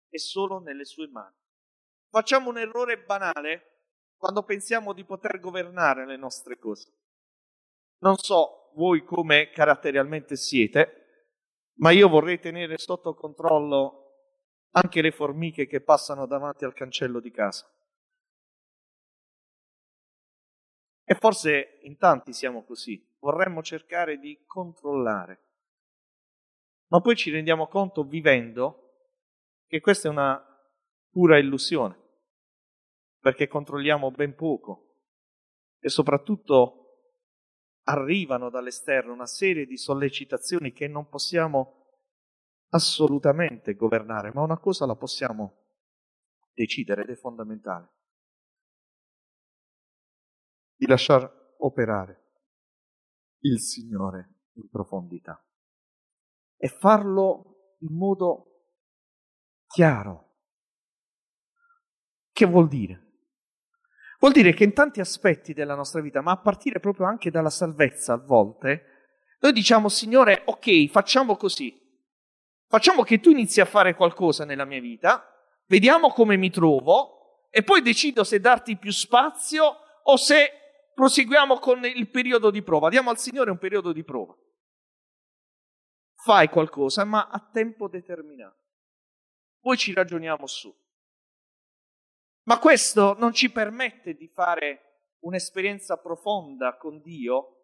è 0.08 0.18
solo 0.18 0.58
nelle 0.58 0.84
sue 0.84 1.08
mani. 1.08 1.34
Facciamo 2.10 2.50
un 2.50 2.58
errore 2.58 2.98
banale 2.98 3.66
quando 4.16 4.42
pensiamo 4.42 4.92
di 4.92 5.04
poter 5.04 5.38
governare 5.38 6.04
le 6.04 6.16
nostre 6.16 6.58
cose. 6.58 6.92
Non 8.00 8.16
so 8.16 8.70
voi 8.74 9.04
come 9.04 9.50
caratterialmente 9.50 10.36
siete, 10.36 11.34
ma 11.78 11.90
io 11.90 12.08
vorrei 12.08 12.38
tenere 12.38 12.78
sotto 12.78 13.14
controllo 13.14 14.00
anche 14.72 15.02
le 15.02 15.10
formiche 15.10 15.66
che 15.66 15.80
passano 15.80 16.26
davanti 16.26 16.64
al 16.64 16.74
cancello 16.74 17.20
di 17.20 17.30
casa. 17.30 17.68
E 21.04 21.14
forse 21.16 21.80
in 21.82 21.96
tanti 21.96 22.32
siamo 22.32 22.64
così, 22.64 23.04
vorremmo 23.18 23.62
cercare 23.62 24.18
di 24.18 24.44
controllare, 24.46 25.48
ma 26.86 27.00
poi 27.00 27.16
ci 27.16 27.30
rendiamo 27.30 27.66
conto 27.66 28.04
vivendo 28.04 29.08
che 29.66 29.80
questa 29.80 30.08
è 30.08 30.10
una 30.10 30.42
pura 31.10 31.36
illusione, 31.38 31.98
perché 33.18 33.48
controlliamo 33.48 34.10
ben 34.12 34.36
poco 34.36 34.86
e 35.80 35.88
soprattutto 35.88 36.79
arrivano 37.84 38.50
dall'esterno 38.50 39.12
una 39.12 39.26
serie 39.26 39.66
di 39.66 39.76
sollecitazioni 39.76 40.72
che 40.72 40.86
non 40.88 41.08
possiamo 41.08 41.80
assolutamente 42.70 43.74
governare, 43.74 44.30
ma 44.32 44.42
una 44.42 44.58
cosa 44.58 44.86
la 44.86 44.96
possiamo 44.96 45.58
decidere 46.52 47.02
ed 47.02 47.10
è 47.10 47.16
fondamentale. 47.16 47.88
Di 50.76 50.86
lasciar 50.86 51.54
operare 51.58 52.28
il 53.40 53.60
Signore 53.60 54.48
in 54.54 54.68
profondità 54.68 55.42
e 56.56 56.68
farlo 56.68 57.76
in 57.80 57.96
modo 57.96 58.66
chiaro. 59.66 60.28
Che 62.32 62.46
vuol 62.46 62.68
dire? 62.68 63.09
Vuol 64.20 64.32
dire 64.32 64.52
che 64.52 64.64
in 64.64 64.74
tanti 64.74 65.00
aspetti 65.00 65.54
della 65.54 65.74
nostra 65.74 66.02
vita, 66.02 66.20
ma 66.20 66.32
a 66.32 66.36
partire 66.36 66.78
proprio 66.78 67.06
anche 67.06 67.30
dalla 67.30 67.48
salvezza 67.48 68.12
a 68.12 68.18
volte, 68.18 69.36
noi 69.40 69.52
diciamo, 69.52 69.88
Signore, 69.88 70.42
ok, 70.44 70.88
facciamo 70.88 71.36
così. 71.36 71.74
Facciamo 72.68 73.02
che 73.02 73.18
tu 73.18 73.30
inizi 73.30 73.62
a 73.62 73.64
fare 73.64 73.94
qualcosa 73.94 74.44
nella 74.44 74.66
mia 74.66 74.78
vita, 74.78 75.26
vediamo 75.66 76.10
come 76.10 76.36
mi 76.36 76.50
trovo 76.50 77.48
e 77.48 77.62
poi 77.62 77.80
decido 77.80 78.22
se 78.22 78.40
darti 78.40 78.76
più 78.76 78.92
spazio 78.92 79.78
o 80.02 80.16
se 80.16 80.52
proseguiamo 80.94 81.58
con 81.58 81.82
il 81.86 82.10
periodo 82.10 82.50
di 82.50 82.62
prova. 82.62 82.90
Diamo 82.90 83.08
al 83.08 83.18
Signore 83.18 83.50
un 83.50 83.58
periodo 83.58 83.90
di 83.90 84.04
prova. 84.04 84.36
Fai 86.14 86.50
qualcosa, 86.50 87.04
ma 87.04 87.28
a 87.28 87.40
tempo 87.40 87.88
determinato. 87.88 88.58
Poi 89.60 89.78
ci 89.78 89.94
ragioniamo 89.94 90.46
su. 90.46 90.72
Ma 92.44 92.58
questo 92.58 93.14
non 93.18 93.32
ci 93.32 93.50
permette 93.50 94.14
di 94.14 94.28
fare 94.28 94.90
un'esperienza 95.20 95.96
profonda 95.96 96.76
con 96.76 97.00
Dio 97.00 97.56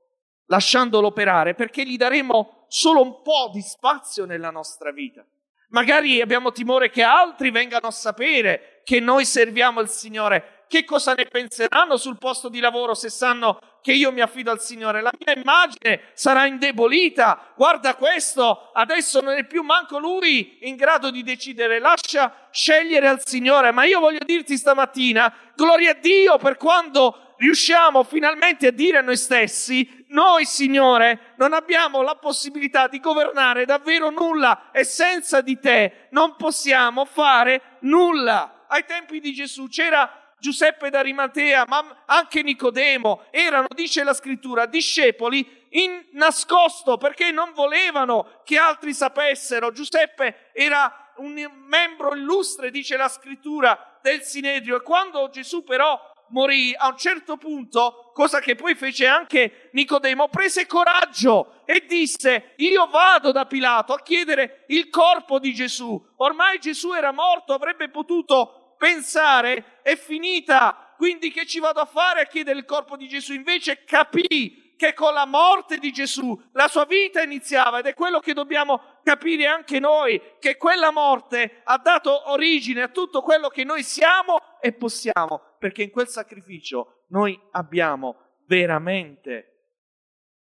lasciandolo 0.47 1.09
operare 1.09 1.55
perché 1.55 1.85
gli 1.85 1.97
daremo 1.97 2.67
solo 2.69 3.03
un 3.03 3.23
po' 3.23 3.51
di 3.53 3.63
spazio 3.63 4.25
nella 4.25 4.51
nostra 4.51 4.93
vita. 4.93 5.25
Magari 5.71 6.21
abbiamo 6.21 6.53
timore 6.53 6.91
che 6.91 7.03
altri 7.03 7.51
vengano 7.51 7.89
a 7.89 7.93
sapere 7.93 8.81
che 8.85 9.01
noi 9.01 9.25
serviamo 9.25 9.81
il 9.81 9.89
Signore 9.89 10.56
che 10.69 10.85
cosa 10.85 11.15
ne 11.15 11.27
penseranno 11.27 11.97
sul 11.97 12.19
posto 12.19 12.49
di 12.49 12.61
lavoro 12.61 12.95
se 12.95 13.09
sanno 13.09 13.61
che 13.83 13.93
io 13.93 14.11
mi 14.11 14.21
affido 14.21 14.51
al 14.51 14.61
Signore? 14.61 15.01
La 15.01 15.13
mia 15.17 15.37
immagine 15.37 16.11
sarà 16.15 16.47
indebolita. 16.47 17.53
Guarda 17.55 17.95
questo, 17.95 18.71
adesso 18.73 19.21
non 19.21 19.35
è 19.35 19.45
più 19.45 19.63
manco 19.63 19.99
lui 19.99 20.59
in 20.63 20.75
grado 20.75 21.11
di 21.11 21.23
decidere. 21.23 21.79
Lascia 21.79 22.49
scegliere 22.51 23.07
al 23.07 23.25
Signore. 23.25 23.71
Ma 23.71 23.85
io 23.85 24.01
voglio 24.01 24.25
dirti 24.25 24.57
stamattina, 24.57 25.33
gloria 25.55 25.93
a 25.93 25.95
Dio 25.95 26.37
per 26.39 26.57
quando 26.57 27.35
riusciamo 27.37 28.03
finalmente 28.03 28.69
a 28.69 28.71
dire 28.73 28.99
a 28.99 29.03
noi 29.03 29.17
stessi, 29.17 30.05
noi 30.09 30.45
Signore 30.45 31.35
non 31.37 31.53
abbiamo 31.53 32.03
la 32.03 32.17
possibilità 32.17 32.89
di 32.89 32.99
governare 32.99 33.65
davvero 33.65 34.11
nulla 34.11 34.71
e 34.73 34.85
senza 34.85 35.41
di 35.41 35.59
te 35.59 36.09
non 36.11 36.37
possiamo 36.37 37.05
fare 37.05 37.79
nulla. 37.81 38.65
Ai 38.69 38.85
tempi 38.85 39.21
di 39.21 39.33
Gesù 39.33 39.69
c'era 39.69 40.26
Giuseppe 40.39 40.91
d'Arimatea, 40.91 41.65
ma 41.67 42.03
anche 42.07 42.43
Nicodemo, 42.43 43.25
erano, 43.31 43.67
dice 43.75 44.05
la 44.05 44.15
scrittura, 44.15 44.67
discepoli 44.67 45.65
in 45.71 46.07
nascosto 46.13 46.97
perché 46.97 47.31
non 47.31 47.53
volevano 47.53 48.41
che 48.45 48.59
altri 48.59 48.93
sapessero. 48.93 49.73
Giuseppe 49.73 50.51
era 50.53 51.13
un 51.17 51.35
membro 51.67 52.15
illustre, 52.15 52.71
dice 52.71 52.97
la 52.97 53.09
scrittura, 53.09 53.99
del 54.03 54.23
Sinedrio 54.23 54.77
e 54.77 54.83
quando 54.83 55.29
Gesù 55.31 55.65
però 55.65 55.99
morì 56.29 56.75
a 56.77 56.89
un 56.89 56.97
certo 56.97 57.37
punto, 57.37 58.11
cosa 58.13 58.41
che 58.41 58.55
poi 58.55 58.75
fece 58.75 59.07
anche 59.07 59.71
Nicodemo, 59.73 60.29
prese 60.29 60.67
coraggio 60.67 61.63
e 61.65 61.85
disse 61.87 62.55
io 62.57 62.87
vado 62.87 63.33
da 63.33 63.47
Pilato 63.47 63.93
a 63.93 64.03
chiedere 64.03 64.65
il 64.69 64.89
corpo 64.91 65.39
di 65.39 65.53
Gesù. 65.53 66.01
Ormai 66.17 66.59
Gesù 66.59 66.93
era 66.93 67.13
morto, 67.13 67.53
avrebbe 67.53 67.91
potuto 67.91 68.66
pensare 68.77 69.81
è 69.83 69.97
finita, 69.97 70.95
quindi 70.97 71.31
che 71.31 71.47
ci 71.47 71.61
vado 71.61 71.81
a 71.81 71.87
fare 71.87 72.21
a 72.21 72.27
chiedere 72.27 72.59
il 72.59 72.65
corpo 72.65 72.97
di 72.97 73.09
Gesù? 73.09 73.33
Invece 73.35 73.85
capì 73.85 74.75
che 74.77 74.93
con 74.93 75.15
la 75.15 75.27
morte 75.27 75.79
di 75.79 75.91
Gesù 75.91 76.39
la 76.53 76.69
sua 76.69 76.85
vita 76.85 77.23
iniziava 77.23 77.79
ed 77.79 77.87
è 77.87 77.95
quello 77.95 78.21
che 78.21 78.35
dobbiamo 78.35 79.01
capire 79.03 79.47
anche 79.47 79.81
noi, 79.81 80.21
che 80.39 80.57
quella 80.57 80.93
morte 80.93 81.63
ha 81.65 81.79
dato 81.79 82.31
origine 82.31 82.83
a 82.83 82.89
tutto 82.89 83.23
quello 83.23 83.49
che 83.49 83.65
noi 83.65 83.83
siamo 83.83 84.61
e 84.61 84.73
possiamo, 84.73 85.41
perché 85.59 85.83
in 85.83 85.91
quel 85.91 86.09
sacrificio 86.09 87.05
noi 87.09 87.41
abbiamo 87.53 88.17
veramente, 88.47 89.71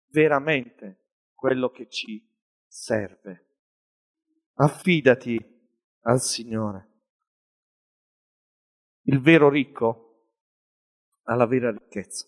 veramente 0.08 1.00
quello 1.34 1.70
che 1.70 1.88
ci 1.88 2.26
serve. 2.66 3.46
Affidati 4.54 5.38
al 6.02 6.20
Signore. 6.20 6.93
Il 9.06 9.20
vero 9.20 9.48
ricco 9.48 10.30
ha 11.24 11.34
la 11.34 11.46
vera 11.46 11.70
ricchezza. 11.70 12.26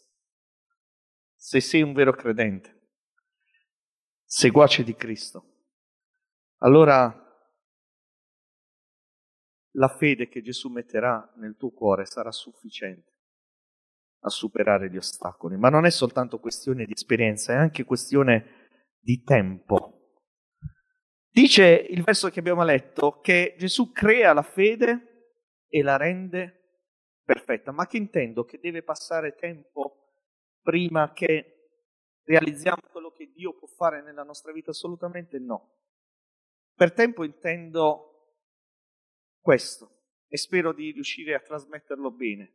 Se 1.34 1.60
sei 1.60 1.82
un 1.82 1.92
vero 1.92 2.12
credente, 2.12 2.88
seguace 4.24 4.82
di 4.82 4.94
Cristo, 4.94 5.56
allora 6.58 7.22
la 9.72 9.88
fede 9.88 10.28
che 10.28 10.42
Gesù 10.42 10.68
metterà 10.68 11.32
nel 11.36 11.56
tuo 11.56 11.70
cuore 11.70 12.06
sarà 12.06 12.32
sufficiente 12.32 13.12
a 14.20 14.28
superare 14.28 14.90
gli 14.90 14.96
ostacoli. 14.96 15.56
Ma 15.56 15.68
non 15.68 15.86
è 15.86 15.90
soltanto 15.90 16.40
questione 16.40 16.84
di 16.84 16.92
esperienza, 16.92 17.52
è 17.52 17.56
anche 17.56 17.84
questione 17.84 18.68
di 18.98 19.22
tempo. 19.22 19.92
Dice 21.28 21.66
il 21.68 22.02
verso 22.02 22.28
che 22.30 22.40
abbiamo 22.40 22.64
letto 22.64 23.20
che 23.20 23.54
Gesù 23.58 23.92
crea 23.92 24.32
la 24.32 24.42
fede 24.42 25.30
e 25.68 25.82
la 25.82 25.96
rende 25.96 26.65
perfetta, 27.26 27.72
ma 27.72 27.86
che 27.86 27.96
intendo? 27.96 28.44
Che 28.44 28.58
deve 28.58 28.82
passare 28.82 29.34
tempo 29.34 30.14
prima 30.62 31.12
che 31.12 32.20
realizziamo 32.22 32.80
quello 32.90 33.10
che 33.10 33.32
Dio 33.32 33.52
può 33.52 33.66
fare 33.66 34.00
nella 34.00 34.22
nostra 34.22 34.52
vita? 34.52 34.70
Assolutamente 34.70 35.38
no. 35.38 35.74
Per 36.72 36.92
tempo 36.92 37.24
intendo 37.24 38.36
questo 39.40 39.90
e 40.28 40.36
spero 40.36 40.72
di 40.72 40.92
riuscire 40.92 41.34
a 41.34 41.40
trasmetterlo 41.40 42.10
bene, 42.10 42.54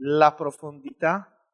la 0.00 0.34
profondità 0.34 1.46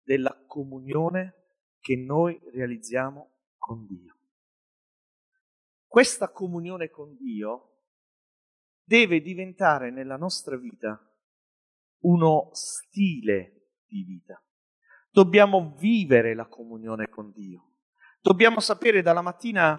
della 0.00 0.44
comunione 0.46 1.34
che 1.80 1.96
noi 1.96 2.40
realizziamo 2.52 3.30
con 3.56 3.86
Dio. 3.86 4.16
Questa 5.86 6.30
comunione 6.30 6.90
con 6.90 7.16
Dio 7.16 7.68
deve 8.82 9.20
diventare 9.20 9.90
nella 9.90 10.16
nostra 10.16 10.56
vita 10.56 11.11
uno 12.02 12.50
stile 12.52 13.70
di 13.86 14.02
vita. 14.04 14.42
Dobbiamo 15.10 15.74
vivere 15.78 16.34
la 16.34 16.46
comunione 16.46 17.08
con 17.08 17.30
Dio. 17.32 17.72
Dobbiamo 18.20 18.60
sapere 18.60 19.02
dalla 19.02 19.20
mattina 19.20 19.78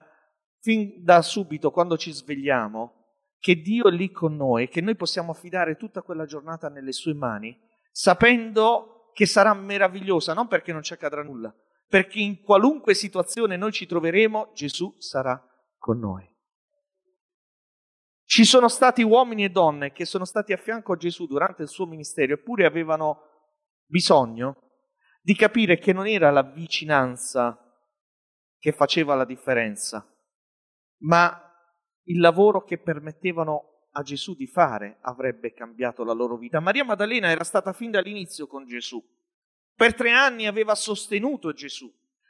fin 0.60 1.04
da 1.04 1.22
subito, 1.22 1.72
quando 1.72 1.98
ci 1.98 2.12
svegliamo, 2.12 3.04
che 3.40 3.56
Dio 3.56 3.88
è 3.88 3.92
lì 3.92 4.12
con 4.12 4.36
noi, 4.36 4.70
che 4.70 4.82
noi 4.82 4.96
possiamo 4.96 5.32
affidare 5.32 5.76
tutta 5.76 6.02
quella 6.02 6.26
giornata 6.26 6.70
nelle 6.70 6.92
sue 6.92 7.14
mani, 7.14 7.58
sapendo 7.92 9.10
che 9.14 9.26
sarà 9.26 9.54
meravigliosa, 9.54 10.34
non 10.34 10.48
perché 10.48 10.72
non 10.72 10.82
ci 10.82 10.94
accadrà 10.94 11.24
nulla, 11.24 11.54
perché 11.88 12.20
in 12.20 12.42
qualunque 12.42 12.94
situazione 12.94 13.58
noi 13.58 13.72
ci 13.72 13.86
troveremo, 13.86 14.52
Gesù 14.54 14.96
sarà 14.98 15.42
con 15.78 16.00
noi. 16.00 16.33
Ci 18.34 18.46
sono 18.46 18.68
stati 18.68 19.04
uomini 19.04 19.44
e 19.44 19.50
donne 19.50 19.92
che 19.92 20.06
sono 20.06 20.26
stati 20.26 20.54
a 20.54 20.58
fianco 20.58 20.94
a 20.94 20.98
Gesù 20.98 21.28
durante 21.28 21.62
il 21.62 21.68
suo 21.68 21.86
ministero 21.86 22.34
eppure 22.34 22.66
avevano 22.66 23.52
bisogno 23.86 24.72
di 25.22 25.36
capire 25.36 25.78
che 25.78 25.94
non 25.94 26.08
era 26.08 26.32
la 26.32 26.42
vicinanza 26.42 27.56
che 28.58 28.72
faceva 28.72 29.14
la 29.14 29.26
differenza, 29.26 30.04
ma 31.02 31.40
il 32.06 32.20
lavoro 32.20 32.64
che 32.64 32.80
permettevano 32.80 33.90
a 33.92 34.02
Gesù 34.02 34.34
di 34.34 34.48
fare 34.48 34.98
avrebbe 35.02 35.54
cambiato 35.54 36.04
la 36.04 36.14
loro 36.14 36.36
vita. 36.36 36.60
Maria 36.60 36.84
Maddalena 36.86 37.30
era 37.30 37.44
stata 37.44 37.72
fin 37.72 37.92
dall'inizio 37.92 38.48
con 38.48 38.66
Gesù. 38.66 39.00
Per 39.76 39.94
tre 39.94 40.10
anni 40.10 40.48
aveva 40.48 40.74
sostenuto 40.74 41.54
Gesù, 41.54 41.88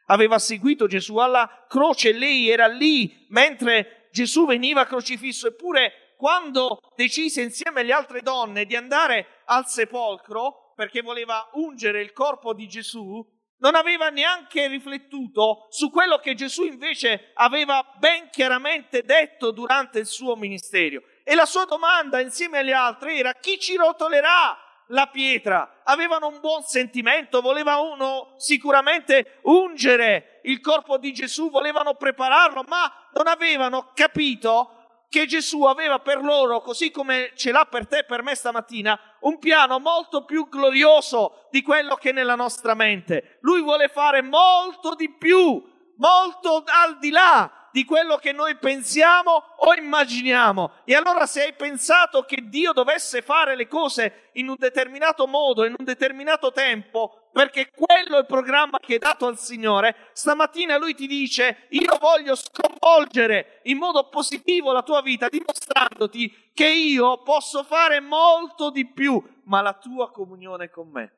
aveva 0.08 0.38
seguito 0.38 0.86
Gesù 0.86 1.16
alla 1.16 1.66
croce, 1.70 2.12
lei 2.12 2.50
era 2.50 2.68
lì 2.68 3.26
mentre 3.30 4.03
Gesù 4.14 4.46
veniva 4.46 4.86
crocifisso, 4.86 5.48
eppure 5.48 6.14
quando 6.18 6.78
decise 6.96 7.42
insieme 7.42 7.82
alle 7.82 7.94
altre 7.94 8.22
donne 8.22 8.66
di 8.66 8.76
andare 8.76 9.42
al 9.46 9.66
sepolcro 9.66 10.74
perché 10.76 11.02
voleva 11.02 11.50
ungere 11.54 12.00
il 12.00 12.14
corpo 12.14 12.54
di 12.54 12.68
Gesù, 12.68 13.26
non 13.58 13.74
aveva 13.74 14.10
neanche 14.10 14.68
riflettuto 14.68 15.66
su 15.70 15.90
quello 15.90 16.20
che 16.20 16.36
Gesù 16.36 16.64
invece 16.64 17.32
aveva 17.34 17.84
ben 17.98 18.30
chiaramente 18.30 19.02
detto 19.02 19.50
durante 19.50 19.98
il 19.98 20.06
suo 20.06 20.36
ministero. 20.36 21.02
E 21.24 21.34
la 21.34 21.48
sua 21.48 21.66
domanda 21.66 22.20
insieme 22.20 22.60
alle 22.60 22.74
altre 22.74 23.16
era 23.16 23.34
chi 23.34 23.58
ci 23.58 23.76
rotolerà 23.76 24.56
la 24.90 25.08
pietra? 25.08 25.82
Avevano 25.84 26.28
un 26.28 26.40
buon 26.40 26.62
sentimento, 26.62 27.42
voleva 27.42 27.78
uno 27.78 28.36
sicuramente 28.38 29.40
ungere 29.44 30.33
il 30.44 30.60
corpo 30.62 30.98
di 30.98 31.14
Gesù, 31.14 31.50
volevano 31.50 31.96
prepararlo, 31.96 32.64
ma 32.68 32.92
non 33.14 33.28
avevano 33.28 33.92
capito 33.94 34.78
che 35.10 35.28
Gesù 35.28 35.64
aveva 35.66 36.00
per 36.00 36.24
loro, 36.24 36.62
così 36.62 36.90
come 36.90 37.34
ce 37.36 37.52
l'ha 37.52 37.66
per 37.66 37.88
te 37.88 38.00
e 38.00 38.06
per 38.06 38.24
me 38.24 38.34
stamattina, 38.34 39.00
un 39.22 39.38
piano 39.38 39.78
molto 39.80 40.26
più 40.26 40.50
glorioso 40.50 41.48
di 41.52 41.62
quello 41.62 41.96
che 41.96 42.10
è 42.10 42.14
nella 42.14 42.36
nostra 42.36 42.74
mente. 42.74 43.38
Lui 43.42 43.62
vuole 43.62 43.90
fare 43.90 44.24
molto 44.24 44.96
di 44.96 45.14
più, 45.14 45.62
molto 45.98 46.64
al 46.66 46.98
di 46.98 47.12
là 47.12 47.63
di 47.74 47.86
quello 47.86 48.18
che 48.18 48.32
noi 48.32 48.56
pensiamo 48.56 49.32
o 49.58 49.74
immaginiamo. 49.74 50.84
E 50.86 50.94
allora 50.94 51.26
se 51.26 51.42
hai 51.42 51.54
pensato 51.54 52.22
che 52.22 52.48
Dio 52.48 52.72
dovesse 52.72 53.24
fare 53.24 53.56
le 53.56 53.68
cose 53.68 54.30
in 54.34 54.48
un 54.48 54.56
determinato 54.58 55.26
modo, 55.26 55.66
in 55.66 55.74
un 55.78 55.84
determinato 55.84 56.52
tempo, 56.52 57.30
perché 57.34 57.72
quello 57.72 58.18
è 58.18 58.20
il 58.20 58.26
programma 58.28 58.78
che 58.78 58.94
hai 58.94 59.00
dato 59.00 59.26
al 59.26 59.40
Signore, 59.40 60.10
stamattina 60.14 60.78
lui 60.78 60.94
ti 60.94 61.08
dice 61.08 61.66
io 61.70 61.98
voglio 62.00 62.36
sconvolgere 62.36 63.62
in 63.64 63.78
modo 63.78 64.08
positivo 64.08 64.72
la 64.72 64.84
tua 64.84 65.02
vita 65.02 65.28
dimostrandoti 65.28 66.52
che 66.54 66.68
io 66.68 67.24
posso 67.24 67.64
fare 67.64 68.00
molto 68.00 68.70
di 68.70 68.88
più, 68.88 69.22
ma 69.46 69.62
la 69.62 69.74
tua 69.74 70.12
comunione 70.12 70.70
con 70.70 70.90
me 70.92 71.18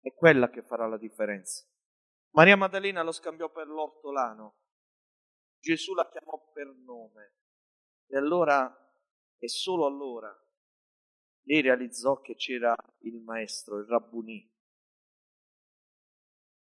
è 0.00 0.12
quella 0.12 0.50
che 0.50 0.62
farà 0.62 0.88
la 0.88 0.98
differenza. 0.98 1.64
Maria 2.32 2.56
Maddalena 2.56 3.02
lo 3.02 3.12
scambiò 3.12 3.48
per 3.48 3.68
l'ortolano, 3.68 4.56
Gesù 5.64 5.94
la 5.94 6.06
chiamò 6.10 6.50
per 6.52 6.66
nome 6.66 7.32
e 8.06 8.18
allora, 8.18 8.70
e 9.38 9.48
solo 9.48 9.86
allora, 9.86 10.30
lei 11.44 11.62
realizzò 11.62 12.20
che 12.20 12.34
c'era 12.34 12.76
il 12.98 13.18
maestro, 13.22 13.78
il 13.78 13.86
rabbunì. 13.86 14.46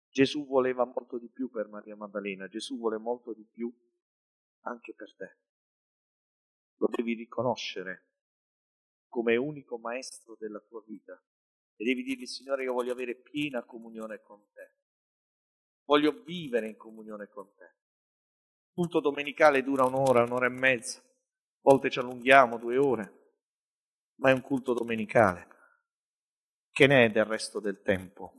Gesù 0.10 0.46
voleva 0.46 0.84
molto 0.84 1.18
di 1.18 1.29
più 1.29 1.50
per 1.50 1.70
Maria 1.70 1.96
Maddalena, 1.96 2.50
Gesù 2.50 2.77
vuole 2.77 2.98
molto 2.98 3.32
di 3.32 3.46
più 3.46 3.74
anche 4.63 4.94
per 4.94 5.15
te. 5.15 5.38
Lo 6.75 6.88
devi 6.91 7.13
riconoscere 7.13 8.08
come 9.08 9.38
unico 9.38 9.77
maestro 9.77 10.36
della 10.38 10.60
tua 10.60 10.84
vita 10.86 11.13
e 11.77 11.86
devi 11.86 12.03
dirgli, 12.03 12.25
Signore, 12.25 12.63
io 12.63 12.74
voglio 12.74 12.91
avere 12.91 13.15
piena 13.15 13.63
comunione 13.63 14.20
con 14.20 14.46
te. 14.51 14.74
Voglio 15.86 16.22
vivere 16.22 16.68
in 16.68 16.75
comunione 16.75 17.29
con 17.29 17.53
te. 17.56 17.77
Culto 18.79 19.01
domenicale 19.01 19.62
dura 19.62 19.83
un'ora, 19.83 20.24
un'ora 20.24 20.45
e 20.45 20.51
mezza. 20.51 21.00
A 21.00 21.03
volte 21.63 21.89
ci 21.89 22.00
allunghiamo 22.00 22.57
due 22.57 22.77
ore. 22.77 23.33
Ma 24.19 24.29
è 24.29 24.33
un 24.33 24.39
culto 24.39 24.71
domenicale. 24.71 25.48
Che 26.71 26.88
ne 26.88 27.03
è 27.03 27.09
del 27.09 27.25
resto 27.25 27.59
del 27.59 27.81
tempo? 27.81 28.31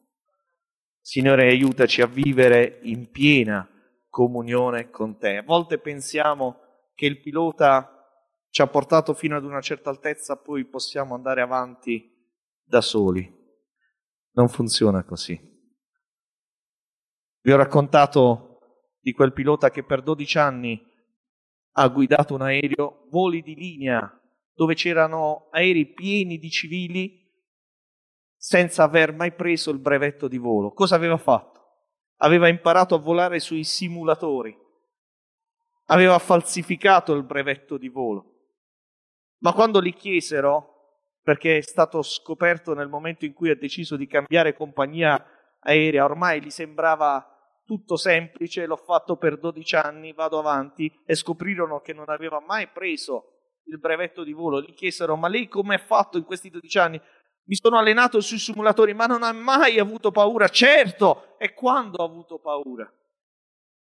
Signore, 0.98 1.50
aiutaci 1.50 2.00
a 2.00 2.06
vivere 2.06 2.78
in 2.84 3.10
piena 3.10 3.68
comunione 4.08 4.88
con 4.88 5.18
te. 5.18 5.36
A 5.36 5.42
volte 5.42 5.76
pensiamo 5.76 6.58
che 6.94 7.04
il 7.04 7.20
pilota 7.20 8.10
ci 8.48 8.62
ha 8.62 8.66
portato 8.66 9.12
fino 9.12 9.36
ad 9.36 9.44
una 9.44 9.60
certa 9.60 9.90
altezza, 9.90 10.40
poi 10.40 10.64
possiamo 10.64 11.14
andare 11.14 11.42
avanti 11.42 12.10
da 12.62 12.80
soli. 12.80 13.30
Non 14.30 14.48
funziona 14.48 15.04
così. 15.04 15.38
Vi 17.42 17.52
ho 17.52 17.56
raccontato 17.58 18.49
di 19.00 19.12
quel 19.12 19.32
pilota 19.32 19.70
che 19.70 19.82
per 19.82 20.02
12 20.02 20.38
anni 20.38 20.88
ha 21.72 21.88
guidato 21.88 22.34
un 22.34 22.42
aereo, 22.42 23.06
voli 23.10 23.42
di 23.42 23.54
linea, 23.54 24.20
dove 24.54 24.74
c'erano 24.74 25.48
aerei 25.50 25.86
pieni 25.86 26.38
di 26.38 26.50
civili 26.50 27.18
senza 28.36 28.84
aver 28.84 29.14
mai 29.14 29.32
preso 29.32 29.70
il 29.70 29.78
brevetto 29.78 30.28
di 30.28 30.38
volo. 30.38 30.72
Cosa 30.72 30.96
aveva 30.96 31.16
fatto? 31.16 31.58
Aveva 32.16 32.48
imparato 32.48 32.94
a 32.94 32.98
volare 32.98 33.38
sui 33.38 33.64
simulatori, 33.64 34.56
aveva 35.86 36.18
falsificato 36.18 37.14
il 37.14 37.22
brevetto 37.22 37.78
di 37.78 37.88
volo. 37.88 38.26
Ma 39.38 39.52
quando 39.54 39.80
gli 39.80 39.94
chiesero 39.94 40.70
perché 41.22 41.58
è 41.58 41.60
stato 41.62 42.02
scoperto 42.02 42.74
nel 42.74 42.88
momento 42.88 43.24
in 43.24 43.32
cui 43.32 43.50
ha 43.50 43.56
deciso 43.56 43.96
di 43.96 44.06
cambiare 44.06 44.54
compagnia 44.54 45.22
aerea, 45.60 46.04
ormai 46.04 46.42
gli 46.42 46.50
sembrava 46.50 47.39
tutto 47.70 47.94
semplice, 47.94 48.66
l'ho 48.66 48.74
fatto 48.74 49.14
per 49.14 49.38
12 49.38 49.76
anni, 49.76 50.12
vado 50.12 50.40
avanti 50.40 50.92
e 51.04 51.14
scoprirono 51.14 51.78
che 51.78 51.92
non 51.92 52.08
aveva 52.08 52.40
mai 52.40 52.66
preso 52.66 53.60
il 53.66 53.78
brevetto 53.78 54.24
di 54.24 54.32
volo, 54.32 54.60
gli 54.60 54.74
chiesero 54.74 55.14
ma 55.14 55.28
lei 55.28 55.46
come 55.46 55.76
ha 55.76 55.78
fatto 55.78 56.18
in 56.18 56.24
questi 56.24 56.50
12 56.50 56.78
anni? 56.80 57.00
Mi 57.44 57.54
sono 57.54 57.78
allenato 57.78 58.20
sui 58.20 58.40
simulatori, 58.40 58.92
ma 58.92 59.06
non 59.06 59.22
ha 59.22 59.30
mai 59.30 59.78
avuto 59.78 60.10
paura, 60.10 60.48
certo, 60.48 61.38
e 61.38 61.54
quando 61.54 61.98
ha 61.98 62.04
avuto 62.04 62.40
paura? 62.40 62.92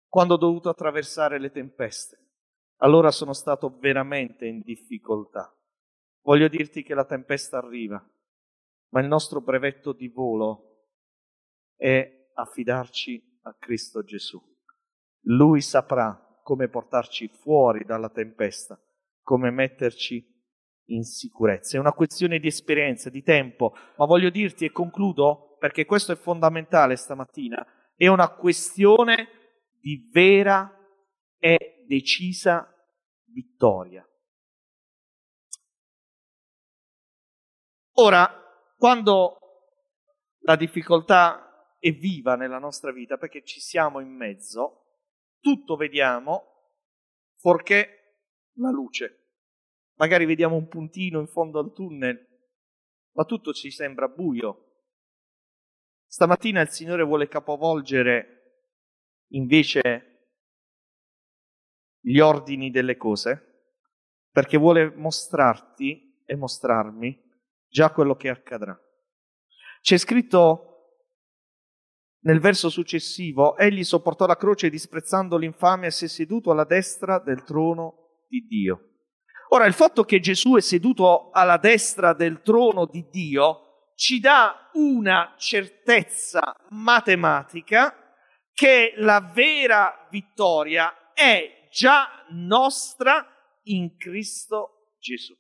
Quando 0.08 0.36
ho 0.36 0.38
dovuto 0.38 0.70
attraversare 0.70 1.40
le 1.40 1.50
tempeste. 1.50 2.20
Allora 2.82 3.10
sono 3.10 3.34
stato 3.34 3.76
veramente 3.80 4.46
in 4.46 4.62
difficoltà. 4.62 5.52
Voglio 6.22 6.48
dirti 6.48 6.84
che 6.84 6.94
la 6.94 7.06
tempesta 7.06 7.58
arriva, 7.58 8.00
ma 8.90 9.02
il 9.02 9.08
nostro 9.08 9.42
brevetto 9.42 9.94
di 9.94 10.10
volo 10.10 10.92
è 11.76 12.30
affidarci 12.36 13.33
a 13.44 13.56
Cristo 13.58 14.04
Gesù. 14.04 14.42
Lui 15.26 15.62
saprà 15.62 16.20
come 16.44 16.68
portarci 16.68 17.30
fuori 17.30 17.86
dalla 17.86 18.10
tempesta, 18.10 18.80
come 19.22 19.50
metterci 19.52 20.32
in 20.88 21.04
sicurezza. 21.04 21.78
È 21.78 21.80
una 21.80 21.94
questione 21.94 22.40
di 22.40 22.48
esperienza, 22.48 23.10
di 23.10 23.24
tempo, 23.24 23.74
ma 23.98 24.06
voglio 24.06 24.30
dirti 24.30 24.66
e 24.66 24.72
concludo 24.72 25.56
perché 25.60 25.86
questo 25.86 26.12
è 26.12 26.16
fondamentale 26.16 26.98
stamattina, 26.98 27.66
è 27.96 28.08
una 28.08 28.30
questione 28.30 29.28
di 29.80 30.10
vera 30.12 30.70
e 31.38 31.86
decisa 31.88 32.70
vittoria. 33.26 34.06
Ora, 37.98 38.30
quando 38.78 39.38
la 40.40 40.56
difficoltà 40.56 41.53
è 41.84 41.92
viva 41.92 42.38
nella 42.38 42.60
nostra 42.60 42.94
vita, 42.94 43.18
perché 43.18 43.44
ci 43.44 43.60
siamo 43.60 44.00
in 44.00 44.08
mezzo, 44.08 45.02
tutto 45.42 45.76
vediamo, 45.76 46.72
fuorché 47.36 48.22
la 48.54 48.70
luce. 48.70 49.32
Magari 49.96 50.24
vediamo 50.24 50.56
un 50.56 50.70
puntino 50.70 51.20
in 51.20 51.28
fondo 51.28 51.60
al 51.60 51.74
tunnel, 51.74 52.26
ma 53.12 53.26
tutto 53.26 53.52
ci 53.52 53.70
sembra 53.70 54.08
buio. 54.08 54.86
Stamattina 56.08 56.62
il 56.62 56.70
Signore 56.70 57.04
vuole 57.04 57.28
capovolgere 57.28 58.62
invece 59.32 60.30
gli 62.00 62.20
ordini 62.20 62.72
delle 62.72 62.96
cose, 62.96 63.72
perché 64.32 64.56
vuole 64.56 64.90
mostrarti 64.90 66.22
e 66.24 66.36
mostrarmi 66.38 67.22
già 67.68 67.92
quello 67.92 68.16
che 68.16 68.30
accadrà. 68.30 68.80
C'è 69.82 69.98
scritto 69.98 70.73
nel 72.24 72.40
verso 72.40 72.70
successivo, 72.70 73.58
egli 73.58 73.84
sopportò 73.84 74.26
la 74.26 74.38
croce 74.38 74.70
disprezzando 74.70 75.38
l'infamia 75.38 75.88
e 75.88 75.92
si 75.92 76.06
è 76.06 76.08
seduto 76.08 76.52
alla 76.52 76.64
destra 76.64 77.20
del 77.20 77.44
trono 77.44 78.26
di 78.28 78.46
Dio. 78.46 78.90
Ora, 79.50 79.66
il 79.66 79.74
fatto 79.74 80.04
che 80.04 80.20
Gesù 80.20 80.56
è 80.56 80.62
seduto 80.62 81.30
alla 81.32 81.58
destra 81.58 82.14
del 82.14 82.42
trono 82.42 82.86
di 82.86 83.08
Dio 83.10 83.92
ci 83.96 84.20
dà 84.20 84.70
una 84.74 85.36
certezza 85.38 86.56
matematica 86.70 87.96
che 88.54 88.94
la 88.98 89.20
vera 89.34 90.08
vittoria 90.10 91.14
è 91.14 91.68
già 91.70 92.08
nostra 92.30 93.28
in 93.64 93.96
Cristo 93.98 94.94
Gesù. 95.00 95.36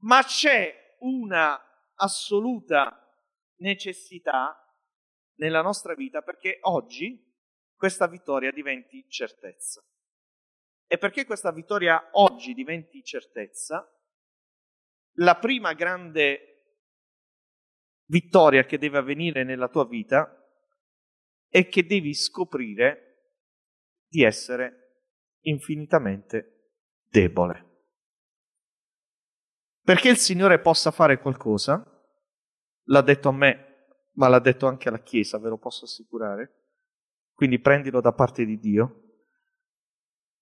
Ma 0.00 0.22
c'è 0.22 0.96
una 1.00 1.58
assoluta 1.94 2.98
necessità 3.58 4.63
nella 5.36 5.62
nostra 5.62 5.94
vita 5.94 6.22
perché 6.22 6.58
oggi 6.62 7.22
questa 7.74 8.06
vittoria 8.06 8.50
diventi 8.50 9.04
certezza. 9.08 9.84
E 10.86 10.98
perché 10.98 11.24
questa 11.24 11.50
vittoria 11.50 12.10
oggi 12.12 12.54
diventi 12.54 13.02
certezza, 13.02 13.88
la 15.18 15.36
prima 15.36 15.72
grande 15.72 16.54
vittoria 18.06 18.64
che 18.64 18.78
deve 18.78 18.98
avvenire 18.98 19.44
nella 19.44 19.68
tua 19.68 19.86
vita 19.86 20.40
è 21.48 21.68
che 21.68 21.86
devi 21.86 22.14
scoprire 22.14 23.32
di 24.06 24.22
essere 24.22 25.02
infinitamente 25.42 26.72
debole. 27.08 27.72
Perché 29.82 30.08
il 30.08 30.16
Signore 30.16 30.60
possa 30.60 30.90
fare 30.90 31.18
qualcosa, 31.18 31.84
l'ha 32.84 33.02
detto 33.02 33.28
a 33.28 33.32
me, 33.32 33.73
ma 34.14 34.28
l'ha 34.28 34.38
detto 34.38 34.66
anche 34.66 34.88
alla 34.88 35.00
Chiesa, 35.00 35.38
ve 35.38 35.48
lo 35.48 35.58
posso 35.58 35.84
assicurare, 35.84 36.64
quindi 37.32 37.58
prendilo 37.58 38.00
da 38.00 38.12
parte 38.12 38.44
di 38.44 38.58
Dio. 38.58 39.00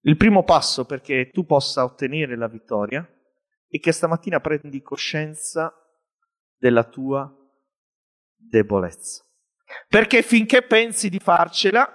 Il 0.01 0.17
primo 0.17 0.43
passo 0.43 0.85
perché 0.85 1.31
tu 1.31 1.45
possa 1.45 1.85
ottenere 1.85 2.37
la 2.37 2.49
vittoria 2.49 3.07
è 3.69 3.79
che 3.79 3.93
stamattina 3.93 4.41
prendi 4.41 4.83
coscienza 4.83 5.73
della 6.57 6.85
tua 6.85 7.33
debolezza. 8.37 9.25
Perché 9.89 10.23
finché 10.23 10.63
pensi 10.63 11.09
di 11.09 11.19
farcela, 11.19 11.89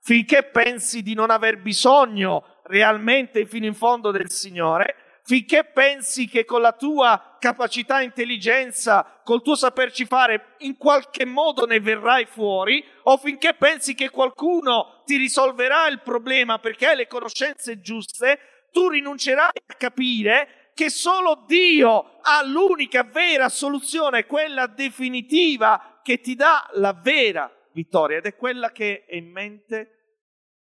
finché 0.00 0.44
pensi 0.44 1.02
di 1.02 1.14
non 1.14 1.30
aver 1.30 1.60
bisogno 1.60 2.60
realmente 2.64 3.46
fino 3.46 3.66
in 3.66 3.74
fondo 3.74 4.10
del 4.10 4.30
Signore, 4.30 4.94
finché 5.24 5.64
pensi 5.64 6.28
che 6.28 6.44
con 6.44 6.60
la 6.60 6.72
tua 6.72 7.36
capacità 7.38 8.00
e 8.00 8.04
intelligenza, 8.04 9.20
col 9.24 9.42
tuo 9.42 9.54
saperci 9.54 10.04
fare, 10.04 10.54
in 10.58 10.76
qualche 10.76 11.24
modo 11.24 11.64
ne 11.64 11.80
verrai 11.80 12.26
fuori, 12.26 12.84
o 13.04 13.16
finché 13.16 13.54
pensi 13.54 13.94
che 13.94 14.10
qualcuno 14.10 15.02
ti 15.06 15.16
risolverà 15.16 15.86
il 15.88 16.02
problema 16.02 16.58
perché 16.58 16.88
hai 16.88 16.96
le 16.96 17.06
conoscenze 17.06 17.80
giuste, 17.80 18.68
tu 18.70 18.88
rinuncerai 18.88 19.62
a 19.66 19.74
capire 19.74 20.70
che 20.74 20.90
solo 20.90 21.44
Dio 21.46 22.18
ha 22.20 22.44
l'unica 22.44 23.04
vera 23.04 23.48
soluzione, 23.48 24.26
quella 24.26 24.66
definitiva 24.66 26.00
che 26.02 26.20
ti 26.20 26.34
dà 26.34 26.68
la 26.74 26.92
vera 26.92 27.50
vittoria 27.72 28.18
ed 28.18 28.26
è 28.26 28.36
quella 28.36 28.72
che 28.72 29.04
è 29.06 29.14
in 29.14 29.30
mente 29.30 30.18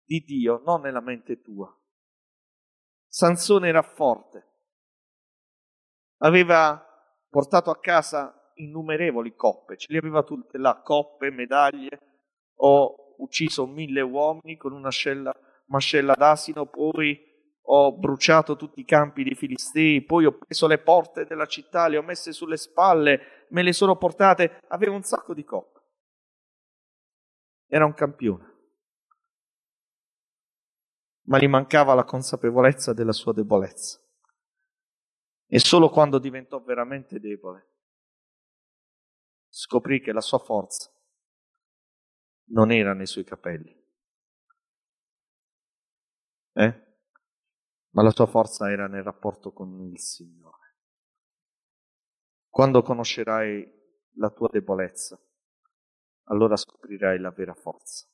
di 0.04 0.20
Dio, 0.20 0.60
non 0.66 0.82
nella 0.82 1.00
mente 1.00 1.40
tua. 1.40 1.74
Sansone 3.14 3.68
era 3.68 3.82
forte, 3.82 4.46
aveva 6.22 6.82
portato 7.28 7.68
a 7.68 7.78
casa 7.78 8.50
innumerevoli 8.54 9.34
coppe, 9.34 9.76
ce 9.76 9.92
le 9.92 9.98
aveva 9.98 10.22
tutte 10.22 10.56
là, 10.56 10.80
coppe, 10.82 11.30
medaglie, 11.30 11.98
ho 12.60 13.14
ucciso 13.18 13.66
mille 13.66 14.00
uomini 14.00 14.56
con 14.56 14.72
una 14.72 14.88
scella, 14.88 15.30
mascella 15.66 16.14
d'asino, 16.14 16.64
poi 16.64 17.20
ho 17.64 17.92
bruciato 17.92 18.56
tutti 18.56 18.80
i 18.80 18.86
campi 18.86 19.24
dei 19.24 19.34
Filistei, 19.34 20.00
poi 20.00 20.24
ho 20.24 20.38
preso 20.38 20.66
le 20.66 20.78
porte 20.78 21.26
della 21.26 21.44
città, 21.44 21.88
le 21.88 21.98
ho 21.98 22.02
messe 22.02 22.32
sulle 22.32 22.56
spalle, 22.56 23.46
me 23.50 23.62
le 23.62 23.74
sono 23.74 23.96
portate, 23.96 24.58
aveva 24.68 24.94
un 24.94 25.02
sacco 25.02 25.34
di 25.34 25.44
coppe. 25.44 25.80
Era 27.66 27.84
un 27.84 27.92
campione 27.92 28.51
ma 31.24 31.38
gli 31.38 31.46
mancava 31.46 31.94
la 31.94 32.04
consapevolezza 32.04 32.92
della 32.92 33.12
sua 33.12 33.32
debolezza. 33.32 34.00
E 35.46 35.58
solo 35.58 35.90
quando 35.90 36.18
diventò 36.18 36.60
veramente 36.62 37.20
debole 37.20 37.70
scoprì 39.54 40.00
che 40.00 40.12
la 40.12 40.22
sua 40.22 40.38
forza 40.38 40.90
non 42.52 42.72
era 42.72 42.94
nei 42.94 43.06
suoi 43.06 43.24
capelli, 43.24 43.70
eh? 46.54 46.86
ma 47.90 48.02
la 48.02 48.10
sua 48.10 48.26
forza 48.26 48.70
era 48.70 48.86
nel 48.86 49.02
rapporto 49.02 49.52
con 49.52 49.78
il 49.82 49.98
Signore. 49.98 50.76
Quando 52.48 52.82
conoscerai 52.82 53.80
la 54.16 54.30
tua 54.30 54.48
debolezza, 54.50 55.18
allora 56.24 56.56
scoprirai 56.56 57.18
la 57.18 57.30
vera 57.30 57.54
forza. 57.54 58.06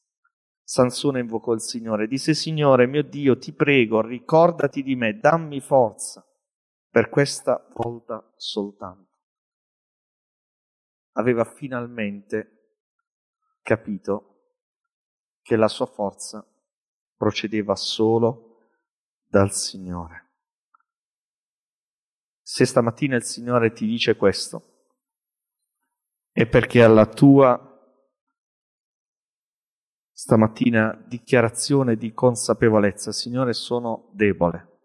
Sansone 0.70 1.20
invocò 1.20 1.54
il 1.54 1.62
Signore, 1.62 2.06
disse 2.06 2.34
Signore 2.34 2.86
mio 2.86 3.02
Dio, 3.02 3.38
ti 3.38 3.54
prego, 3.54 4.02
ricordati 4.02 4.82
di 4.82 4.96
me, 4.96 5.18
dammi 5.18 5.62
forza 5.62 6.22
per 6.90 7.08
questa 7.08 7.66
volta 7.72 8.34
soltanto. 8.36 9.08
Aveva 11.12 11.44
finalmente 11.44 12.80
capito 13.62 14.56
che 15.40 15.56
la 15.56 15.68
sua 15.68 15.86
forza 15.86 16.46
procedeva 17.16 17.74
solo 17.74 18.68
dal 19.24 19.50
Signore. 19.52 20.32
Se 22.42 22.66
stamattina 22.66 23.16
il 23.16 23.24
Signore 23.24 23.72
ti 23.72 23.86
dice 23.86 24.16
questo, 24.16 24.90
è 26.30 26.46
perché 26.46 26.82
alla 26.82 27.06
tua 27.06 27.67
stamattina 30.18 31.00
dichiarazione 31.06 31.94
di 31.94 32.12
consapevolezza, 32.12 33.12
Signore, 33.12 33.52
sono 33.52 34.10
debole. 34.14 34.80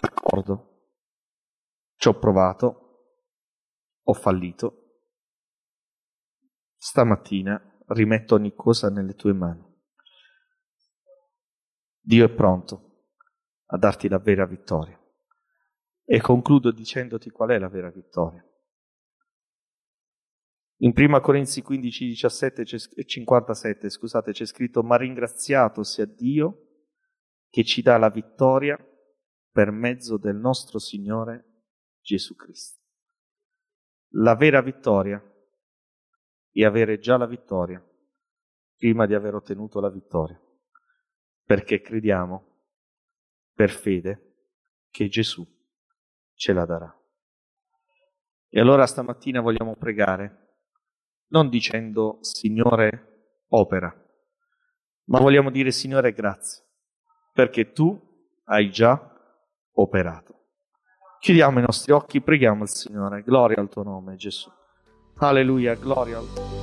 D'accordo, 0.00 0.92
ci 1.96 2.06
ho 2.06 2.16
provato, 2.20 3.24
ho 4.00 4.12
fallito. 4.12 5.00
Stamattina 6.76 7.60
rimetto 7.88 8.36
ogni 8.36 8.54
cosa 8.54 8.90
nelle 8.90 9.16
tue 9.16 9.32
mani. 9.32 9.74
Dio 11.98 12.26
è 12.26 12.32
pronto 12.32 13.06
a 13.66 13.76
darti 13.76 14.08
la 14.08 14.18
vera 14.18 14.46
vittoria. 14.46 14.96
E 16.04 16.20
concludo 16.20 16.70
dicendoti 16.70 17.30
qual 17.30 17.48
è 17.48 17.58
la 17.58 17.68
vera 17.68 17.90
vittoria. 17.90 18.44
In 20.80 20.92
1 20.94 21.20
Corinzi 21.20 21.62
15, 21.62 22.06
17 22.08 22.62
e 22.94 23.04
57, 23.04 23.88
scusate, 23.88 24.32
c'è 24.32 24.44
scritto, 24.44 24.82
ma 24.82 24.96
ringraziato 24.96 25.82
sia 25.82 26.04
Dio 26.04 26.64
che 27.48 27.64
ci 27.64 27.80
dà 27.80 27.96
la 27.96 28.10
vittoria 28.10 28.78
per 29.50 29.70
mezzo 29.70 30.18
del 30.18 30.36
nostro 30.36 30.78
Signore 30.78 31.62
Gesù 32.02 32.34
Cristo. 32.34 32.82
La 34.10 34.34
vera 34.34 34.60
vittoria 34.60 35.22
è 36.50 36.64
avere 36.64 36.98
già 36.98 37.16
la 37.16 37.26
vittoria 37.26 37.82
prima 38.76 39.06
di 39.06 39.14
aver 39.14 39.34
ottenuto 39.34 39.80
la 39.80 39.90
vittoria, 39.90 40.38
perché 41.42 41.80
crediamo 41.80 42.64
per 43.54 43.70
fede 43.70 44.34
che 44.90 45.08
Gesù 45.08 45.46
ce 46.34 46.52
la 46.52 46.66
darà. 46.66 46.94
E 48.48 48.60
allora 48.60 48.86
stamattina 48.86 49.40
vogliamo 49.40 49.74
pregare 49.76 50.45
non 51.28 51.48
dicendo 51.48 52.18
Signore 52.20 53.44
opera, 53.48 53.94
ma 55.04 55.20
vogliamo 55.20 55.50
dire 55.50 55.70
Signore 55.70 56.12
grazie, 56.12 56.64
perché 57.32 57.72
tu 57.72 57.98
hai 58.44 58.70
già 58.70 59.12
operato. 59.74 60.34
Chiudiamo 61.20 61.58
i 61.58 61.62
nostri 61.62 61.92
occhi, 61.92 62.20
preghiamo 62.20 62.62
il 62.62 62.68
Signore, 62.68 63.22
gloria 63.22 63.60
al 63.60 63.68
tuo 63.68 63.82
nome 63.82 64.16
Gesù. 64.16 64.50
Alleluia, 65.18 65.74
gloria 65.74 66.18
al 66.18 66.32
tuo 66.32 66.44
nome. 66.44 66.56